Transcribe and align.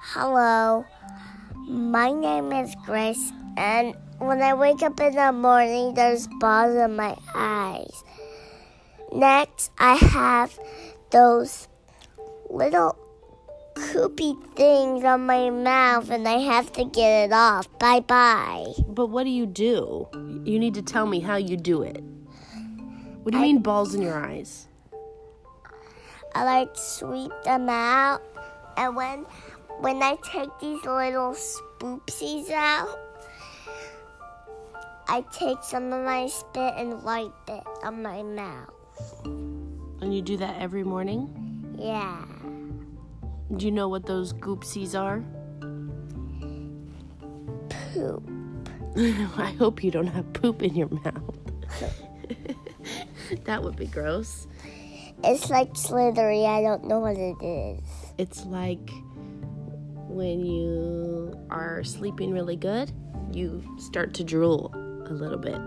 Hello, 0.00 0.86
my 1.66 2.12
name 2.12 2.52
is 2.52 2.74
Grace, 2.86 3.32
and 3.56 3.96
when 4.18 4.40
I 4.40 4.54
wake 4.54 4.80
up 4.82 5.00
in 5.00 5.16
the 5.16 5.32
morning, 5.32 5.94
there's 5.94 6.28
balls 6.38 6.76
in 6.76 6.94
my 6.94 7.16
eyes. 7.34 8.04
Next, 9.12 9.72
I 9.76 9.96
have 9.96 10.56
those 11.10 11.68
little 12.48 12.96
poopy 13.74 14.36
things 14.54 15.04
on 15.04 15.26
my 15.26 15.50
mouth, 15.50 16.10
and 16.10 16.28
I 16.28 16.38
have 16.38 16.72
to 16.74 16.84
get 16.84 17.24
it 17.24 17.32
off. 17.32 17.68
Bye 17.80 18.00
bye. 18.00 18.72
But 18.86 19.08
what 19.08 19.24
do 19.24 19.30
you 19.30 19.46
do? 19.46 20.06
You 20.44 20.60
need 20.60 20.74
to 20.74 20.82
tell 20.82 21.06
me 21.06 21.20
how 21.20 21.36
you 21.36 21.56
do 21.56 21.82
it. 21.82 22.02
What 23.24 23.32
do 23.32 23.38
you 23.38 23.42
mean 23.42 23.58
balls 23.62 23.94
in 23.94 24.02
your 24.02 24.24
eyes? 24.24 24.68
I 26.34 26.44
like 26.44 26.70
sweep 26.76 27.32
them 27.44 27.68
out, 27.68 28.22
and 28.76 28.94
when 28.94 29.26
when 29.80 30.02
I 30.02 30.16
take 30.24 30.50
these 30.60 30.84
little 30.84 31.34
spoopsies 31.34 32.50
out, 32.50 32.98
I 35.08 35.24
take 35.32 35.62
some 35.62 35.92
of 35.92 36.04
my 36.04 36.26
spit 36.26 36.74
and 36.76 37.02
wipe 37.02 37.32
it 37.48 37.64
on 37.82 38.02
my 38.02 38.22
mouth. 38.22 38.72
And 39.24 40.14
you 40.14 40.20
do 40.20 40.36
that 40.38 40.60
every 40.60 40.84
morning? 40.84 41.74
Yeah. 41.78 42.24
Do 43.56 43.64
you 43.64 43.72
know 43.72 43.88
what 43.88 44.04
those 44.04 44.32
goopsies 44.34 44.98
are? 44.98 45.24
Poop. 47.94 48.28
I 49.38 49.54
hope 49.58 49.82
you 49.82 49.90
don't 49.90 50.08
have 50.08 50.32
poop 50.32 50.62
in 50.62 50.74
your 50.74 50.88
mouth. 50.88 51.36
that 53.44 53.62
would 53.62 53.76
be 53.76 53.86
gross. 53.86 54.46
It's 55.24 55.50
like 55.50 55.74
slithery. 55.74 56.44
I 56.46 56.62
don't 56.62 56.84
know 56.84 56.98
what 56.98 57.16
it 57.16 57.36
is. 57.42 57.80
It's 58.18 58.44
like 58.44 58.90
when 60.08 60.44
you 60.44 61.38
are 61.50 61.84
sleeping 61.84 62.32
really 62.32 62.56
good, 62.56 62.90
you 63.32 63.62
start 63.78 64.14
to 64.14 64.24
drool 64.24 64.72
a 65.06 65.12
little 65.12 65.38
bit. 65.38 65.58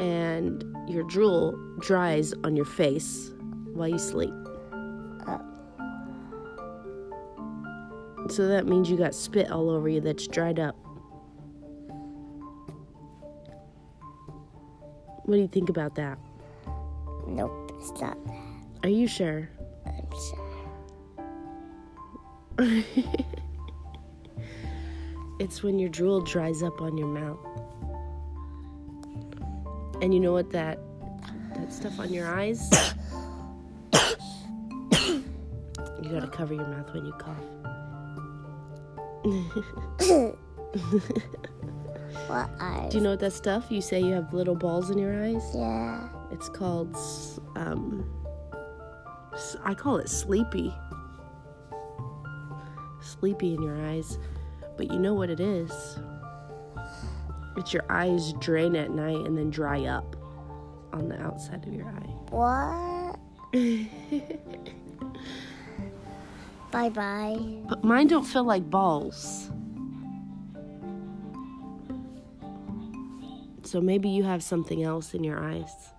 And 0.00 0.64
your 0.88 1.04
drool 1.04 1.52
dries 1.80 2.32
on 2.44 2.56
your 2.56 2.64
face 2.64 3.30
while 3.72 3.88
you 3.88 3.98
sleep. 3.98 4.34
So 8.28 8.46
that 8.46 8.66
means 8.66 8.88
you 8.88 8.96
got 8.96 9.14
spit 9.14 9.50
all 9.50 9.70
over 9.70 9.88
you 9.88 10.00
that's 10.00 10.26
dried 10.28 10.60
up. 10.60 10.76
What 15.24 15.34
do 15.36 15.40
you 15.40 15.48
think 15.48 15.68
about 15.68 15.94
that? 15.96 16.18
Nope, 17.26 17.72
it's 17.78 18.00
not 18.00 18.24
that. 18.26 18.36
Are 18.84 18.88
you 18.88 19.06
sure? 19.06 19.48
I'm 19.86 20.10
sure. 20.10 20.49
it's 25.40 25.62
when 25.62 25.78
your 25.78 25.88
drool 25.88 26.20
dries 26.20 26.62
up 26.62 26.80
on 26.82 26.98
your 26.98 27.08
mouth. 27.08 27.38
And 30.02 30.12
you 30.12 30.20
know 30.20 30.32
what 30.32 30.50
that 30.50 30.78
that 31.54 31.72
stuff 31.72 31.98
on 31.98 32.12
your 32.12 32.28
eyes? 32.28 32.70
you 35.02 35.22
gotta 36.10 36.28
cover 36.28 36.54
your 36.54 36.66
mouth 36.66 36.92
when 36.92 37.06
you 37.06 37.12
cough. 37.12 37.36
What 42.26 42.50
eyes? 42.60 42.92
Do 42.92 42.98
you 42.98 43.02
know 43.02 43.10
what 43.10 43.20
that 43.20 43.32
stuff? 43.32 43.66
You 43.70 43.80
say 43.80 44.00
you 44.00 44.12
have 44.12 44.32
little 44.32 44.54
balls 44.54 44.90
in 44.90 44.98
your 44.98 45.24
eyes. 45.24 45.50
Yeah. 45.54 46.08
It's 46.30 46.48
called 46.48 46.96
um. 47.56 48.08
I 49.64 49.74
call 49.74 49.96
it 49.96 50.08
sleepy. 50.08 50.74
Sleepy 53.20 53.54
in 53.54 53.62
your 53.62 53.76
eyes, 53.86 54.18
but 54.78 54.90
you 54.90 54.98
know 54.98 55.12
what 55.12 55.28
it 55.28 55.40
is. 55.40 55.70
It's 57.58 57.74
your 57.74 57.84
eyes 57.90 58.32
drain 58.40 58.74
at 58.76 58.90
night 58.90 59.26
and 59.26 59.36
then 59.36 59.50
dry 59.50 59.84
up 59.84 60.16
on 60.94 61.10
the 61.10 61.20
outside 61.20 61.66
of 61.66 61.74
your 61.74 61.86
eye. 61.86 62.14
What? 62.30 63.18
bye 66.70 66.88
bye. 66.88 67.38
But 67.68 67.84
mine 67.84 68.06
don't 68.06 68.24
feel 68.24 68.44
like 68.44 68.70
balls. 68.70 69.50
So 73.64 73.82
maybe 73.82 74.08
you 74.08 74.24
have 74.24 74.42
something 74.42 74.82
else 74.82 75.12
in 75.12 75.22
your 75.22 75.38
eyes. 75.38 75.90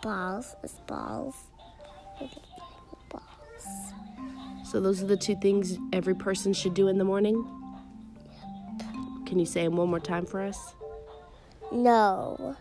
Balls. 0.00 0.54
Balls. 0.62 0.80
Balls. 0.86 1.34
So 4.70 4.80
those 4.80 5.00
are 5.00 5.06
the 5.06 5.16
two 5.16 5.36
things 5.36 5.78
every 5.92 6.14
person 6.14 6.52
should 6.52 6.74
do 6.74 6.88
in 6.88 6.98
the 6.98 7.04
morning? 7.04 7.46
Can 9.24 9.38
you 9.38 9.46
say 9.46 9.62
them 9.62 9.76
one 9.76 9.88
more 9.88 10.00
time 10.00 10.26
for 10.26 10.40
us? 10.40 10.74
No. 11.70 12.56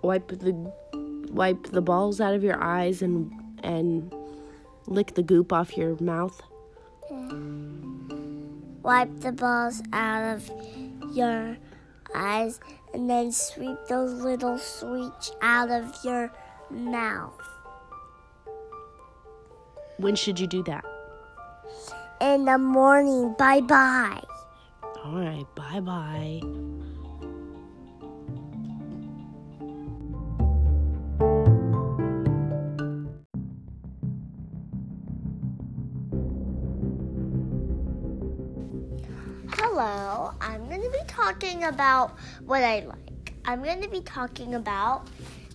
Wipe 0.00 0.28
the 0.28 0.72
wipe 1.32 1.64
the 1.64 1.82
balls 1.82 2.20
out 2.20 2.34
of 2.34 2.42
your 2.42 2.62
eyes 2.62 3.02
and 3.02 3.30
and 3.62 4.14
lick 4.86 5.14
the 5.14 5.22
goop 5.22 5.52
off 5.52 5.76
your 5.76 6.00
mouth. 6.00 6.40
Wipe 8.82 9.20
the 9.20 9.32
balls 9.32 9.82
out 9.92 10.34
of 10.34 10.50
your 11.12 11.58
eyes 12.14 12.58
and 12.94 13.08
then 13.08 13.30
sweep 13.30 13.76
those 13.86 14.14
little 14.14 14.56
sweets 14.58 15.32
out 15.42 15.70
of 15.70 15.94
your 16.02 16.32
mouth. 16.70 17.59
When 20.00 20.16
should 20.16 20.40
you 20.40 20.46
do 20.46 20.62
that? 20.62 20.82
In 22.22 22.46
the 22.46 22.56
morning. 22.56 23.34
Bye 23.38 23.60
bye. 23.60 24.22
All 25.04 25.20
right, 25.20 25.44
bye 25.54 25.80
bye. 25.80 26.40
Hello, 39.52 40.32
I'm 40.40 40.66
going 40.66 40.80
to 40.82 40.90
be 40.90 40.98
talking 41.08 41.64
about 41.64 42.16
what 42.46 42.64
I 42.64 42.80
like. 42.86 43.34
I'm 43.44 43.62
going 43.62 43.82
to 43.82 43.88
be 43.88 44.00
talking 44.00 44.54
about 44.54 45.08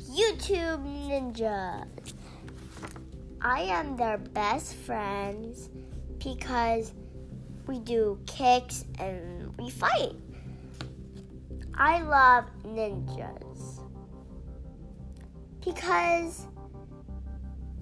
YouTube 0.07 0.85
Ninjas. 0.85 2.14
I 3.45 3.59
am 3.59 3.95
their 3.95 4.17
best 4.17 4.73
friends 4.73 5.69
because 6.17 6.93
we 7.67 7.77
do 7.77 8.19
kicks 8.25 8.85
and 8.97 9.55
we 9.59 9.69
fight. 9.69 10.13
I 11.75 12.01
love 12.01 12.45
ninjas 12.63 13.83
because 15.63 16.47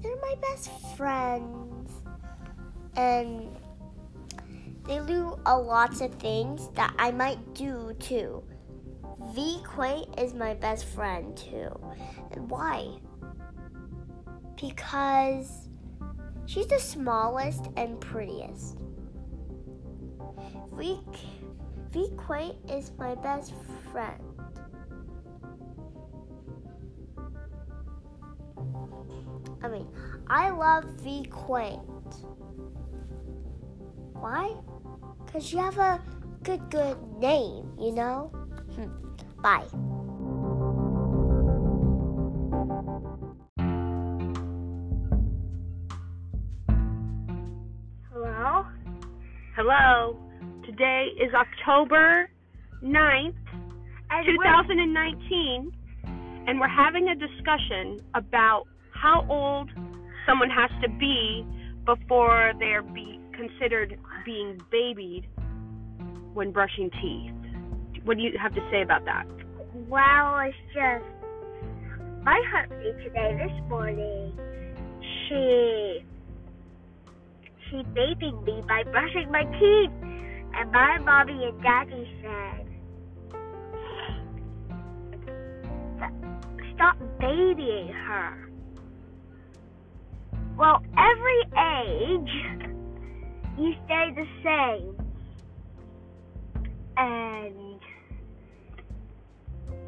they're 0.02 0.20
my 0.20 0.36
best 0.42 0.70
friends 0.98 1.94
and 2.98 3.48
they 4.86 5.00
do 5.00 5.40
a 5.46 5.58
lots 5.58 6.02
of 6.02 6.14
things 6.16 6.68
that 6.74 6.94
I 7.00 7.12
might 7.12 7.54
do 7.54 7.96
too. 8.02 8.44
V 9.34 9.60
Quay 9.74 10.04
is 10.18 10.34
my 10.34 10.56
best 10.56 10.84
friend 10.84 11.38
too. 11.38 11.72
And 12.34 12.50
why? 12.50 13.00
Because 14.64 15.68
she's 16.46 16.68
the 16.68 16.80
smallest 16.80 17.68
and 17.76 18.00
prettiest. 18.00 18.78
V, 20.72 21.02
v 21.92 22.10
Quaint 22.16 22.56
is 22.72 22.94
my 22.98 23.14
best 23.16 23.54
friend. 23.92 24.24
I 29.62 29.68
mean, 29.68 29.88
I 30.28 30.50
love 30.52 30.86
V 31.02 31.26
Quaint. 31.26 31.82
Why? 34.14 34.56
Because 35.26 35.52
you 35.52 35.60
have 35.60 35.78
a 35.78 36.02
good, 36.42 36.70
good 36.70 36.98
name, 37.20 37.70
you 37.78 37.92
know? 37.92 38.32
Hmm. 38.76 38.88
Bye. 39.42 40.03
Hello. 49.66 50.20
Today 50.66 51.08
is 51.16 51.34
October 51.34 52.30
9th, 52.84 53.34
2019, 54.26 55.72
and 56.48 56.60
we're 56.60 56.68
having 56.68 57.08
a 57.08 57.16
discussion 57.16 58.02
about 58.14 58.66
how 58.94 59.26
old 59.30 59.70
someone 60.28 60.50
has 60.50 60.70
to 60.82 60.90
be 61.00 61.48
before 61.86 62.52
they're 62.60 62.82
be 62.82 63.18
considered 63.32 63.98
being 64.26 64.60
babied 64.70 65.30
when 66.34 66.52
brushing 66.52 66.90
teeth. 67.02 67.32
What 68.04 68.18
do 68.18 68.24
you 68.24 68.38
have 68.38 68.54
to 68.56 68.70
say 68.70 68.82
about 68.82 69.06
that? 69.06 69.26
Well, 69.88 70.40
it's 70.40 70.58
just 70.74 71.06
my 72.22 72.42
husband 72.52 73.02
today 73.02 73.38
this 73.40 73.70
morning. 73.70 74.38
She 75.30 76.04
keep 77.74 77.92
babying 77.96 78.44
me 78.44 78.62
by 78.68 78.84
brushing 78.84 79.32
my 79.32 79.44
teeth. 79.44 79.92
And 80.56 80.72
my 80.72 81.00
mommy 81.00 81.44
and 81.46 81.64
daddy 81.64 82.08
said, 82.22 82.68
stop 86.76 86.98
babying 87.20 87.88
her. 87.88 88.50
Well, 90.56 90.84
every 90.96 91.42
age, 91.58 92.30
you 93.58 93.74
stay 93.86 94.14
the 94.16 94.28
same. 94.44 94.96
And 96.96 97.80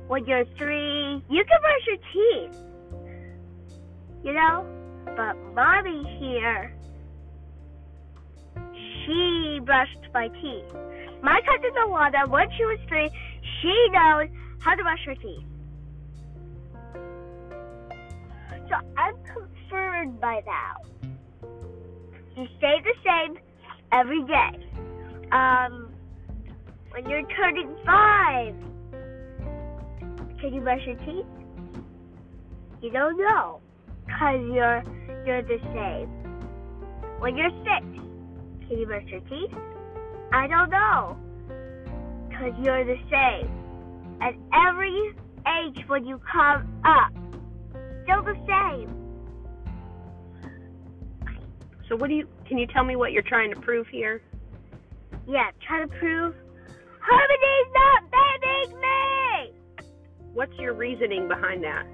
when 0.07 0.25
you're 0.25 0.45
three, 0.57 1.23
you 1.29 1.43
can 1.45 1.61
brush 1.61 1.85
your 1.85 1.97
teeth. 2.11 2.57
You 4.23 4.33
know? 4.33 4.65
But 5.15 5.37
mommy 5.53 6.03
here, 6.19 6.74
she 9.05 9.59
brushed 9.63 10.07
my 10.13 10.27
teeth. 10.27 10.65
My 11.21 11.39
cousin 11.45 11.71
Alana, 11.85 12.29
when 12.29 12.47
she 12.57 12.65
was 12.65 12.79
three, 12.87 13.09
she 13.61 13.87
knows 13.91 14.27
how 14.59 14.75
to 14.75 14.83
brush 14.83 15.05
her 15.05 15.15
teeth. 15.15 15.43
So 18.69 18.75
I'm 18.97 19.15
concerned 19.23 20.19
by 20.19 20.41
that. 20.45 20.77
You 22.35 22.47
stay 22.57 22.81
the 22.83 22.93
same 23.05 23.37
every 23.91 24.23
day. 24.23 24.59
Um, 25.31 25.93
when 26.91 27.09
you're 27.09 27.27
turning 27.35 27.75
five, 27.85 28.55
can 30.39 30.53
you 30.53 30.61
brush 30.61 30.81
your 30.85 30.95
teeth? 30.95 31.25
You 32.81 32.91
don't 32.91 33.17
know, 33.17 33.61
cause 34.19 34.39
you're 34.53 34.83
you're 35.25 35.41
the 35.41 35.59
same. 35.73 36.09
When 37.19 37.35
you're 37.37 37.49
six, 37.63 38.04
can 38.67 38.79
you 38.79 38.85
brush 38.85 39.05
your 39.07 39.21
teeth? 39.21 39.53
I 40.33 40.47
don't 40.47 40.69
know, 40.69 41.17
cause 42.31 42.53
you're 42.61 42.83
the 42.83 42.97
same. 43.09 43.51
At 44.21 44.33
every 44.67 45.13
age 45.47 45.83
when 45.87 46.05
you 46.05 46.19
come 46.31 46.81
up, 46.85 47.11
still 48.03 48.23
the 48.23 48.35
same. 48.47 49.05
So 51.87 51.95
what 51.95 52.07
do 52.07 52.15
you 52.15 52.27
can 52.47 52.57
you 52.57 52.67
tell 52.67 52.83
me 52.83 52.95
what 52.95 53.11
you're 53.11 53.23
trying 53.23 53.53
to 53.53 53.59
prove 53.59 53.87
here? 53.87 54.21
Yeah, 55.27 55.51
try 55.67 55.81
to 55.81 55.87
prove 55.87 56.35
Harmony's 56.99 57.71
not 57.73 58.03
babying 58.11 58.79
me. 58.81 59.53
What's 60.33 60.53
your 60.57 60.73
reasoning 60.73 61.27
behind 61.27 61.63
that? 61.63 61.85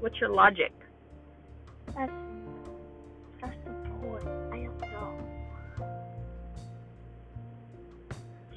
What's 0.00 0.20
your 0.20 0.30
logic? 0.30 0.72
That's 1.94 2.12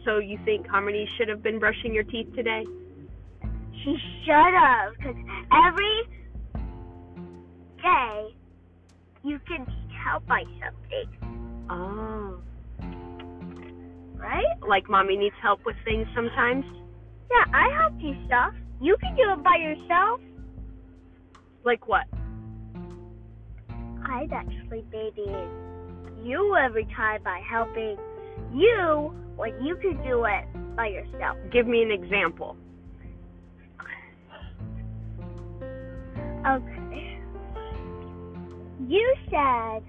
So 0.10 0.18
you 0.18 0.40
think 0.44 0.66
Harmony 0.66 1.08
should 1.18 1.28
have 1.30 1.44
been 1.44 1.60
brushing 1.60 1.94
your 1.94 2.04
teeth 2.04 2.34
today? 2.36 2.66
She 3.84 3.96
should 4.26 4.54
have, 4.58 4.94
because 4.98 5.16
every 5.54 6.02
day 7.80 8.34
you 9.24 9.40
can 9.48 9.68
tell 10.04 10.20
by 10.22 10.44
something, 10.60 11.68
Oh. 11.70 12.42
right? 14.16 14.60
Like 14.68 14.90
mommy 14.90 15.16
needs 15.16 15.36
help 15.44 15.60
with 15.64 15.76
things 15.86 16.08
sometimes? 16.16 16.66
Yeah, 17.30 17.46
I 17.54 17.70
help 17.80 17.94
you 18.00 18.16
stuff. 18.26 18.56
You 18.82 18.98
can 19.00 19.16
do 19.16 19.32
it 19.32 19.44
by 19.44 19.58
yourself. 19.58 20.22
Like 21.64 21.88
what? 21.88 22.08
I'd 24.10 24.34
actually 24.34 24.84
babying 24.90 25.52
you 26.24 26.56
every 26.56 26.86
time 26.96 27.22
by 27.22 27.44
helping 27.48 27.96
you 28.56 29.14
when 29.40 29.64
you 29.64 29.76
could 29.78 30.04
do 30.04 30.26
it 30.26 30.46
by 30.76 30.88
yourself. 30.88 31.38
Give 31.52 31.66
me 31.66 31.82
an 31.82 31.92
example. 31.92 32.58
Okay. 36.46 37.20
You 38.88 39.16
said 39.30 39.84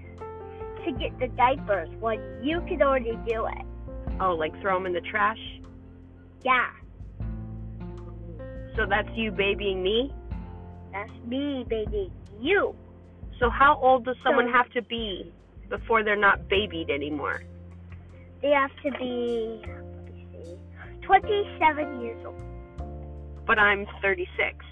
to 0.85 0.91
get 0.99 1.17
the 1.19 1.27
diapers 1.35 1.89
when 1.99 2.19
you 2.41 2.61
could 2.67 2.81
already 2.81 3.17
do 3.27 3.45
it. 3.45 3.65
Oh, 4.21 4.33
like 4.35 4.59
throw 4.61 4.75
them 4.77 4.85
in 4.85 4.93
the 4.93 5.01
trash? 5.01 5.39
Yeah, 6.43 6.67
So 8.75 8.85
that's 8.89 9.09
you 9.15 9.31
babying 9.31 9.83
me? 9.83 10.11
that's 10.91 11.11
me 11.25 11.65
babying 11.69 12.11
you. 12.39 12.75
So 13.39 13.49
how 13.49 13.77
old 13.81 14.05
does 14.05 14.15
someone 14.23 14.47
So- 14.47 14.51
have 14.53 14.69
to 14.71 14.81
be 14.81 15.31
before 15.69 16.03
they're 16.03 16.15
not 16.17 16.47
babied 16.49 16.89
anymore? 16.89 17.41
They 18.41 18.49
have 18.49 18.71
to 18.83 18.91
be, 18.97 19.61
see, 20.31 20.57
27 21.01 22.01
years 22.01 22.25
old. 22.25 22.41
But 23.45 23.59
I'm 23.59 23.85
36. 24.01 24.65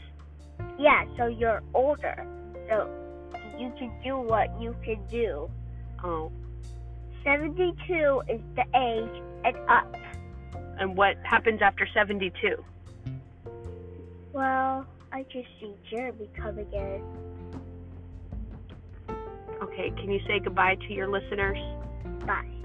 Yeah, 0.80 1.06
so 1.18 1.28
you're 1.28 1.62
older. 1.74 2.26
So 2.70 2.90
you 3.58 3.72
can 3.78 3.92
do 4.04 4.18
what 4.18 4.50
you 4.60 4.76
can 4.84 5.06
do. 5.08 5.50
Oh. 6.04 6.32
72 7.24 8.22
is 8.30 8.42
the 8.56 8.64
age 8.76 9.24
and 9.44 9.56
up. 9.70 9.94
And 10.80 10.96
what 10.96 11.18
happens 11.24 11.62
after 11.62 11.86
72? 11.94 12.64
Well, 14.32 14.86
I 15.12 15.24
just 15.24 15.48
see 15.60 15.74
Jeremy 15.90 16.30
coming 16.38 16.68
in. 16.72 17.04
Okay, 19.62 19.92
can 19.92 20.10
you 20.10 20.22
say 20.26 20.40
goodbye 20.40 20.76
to 20.76 20.94
your 20.94 21.10
listeners? 21.10 21.58
Bye. 22.26 22.59